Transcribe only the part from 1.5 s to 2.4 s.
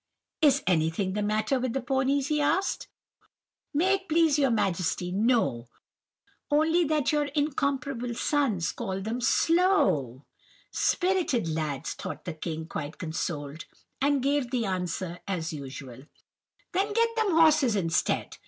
with the ponies?'